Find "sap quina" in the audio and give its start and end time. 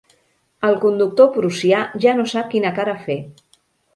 2.33-2.71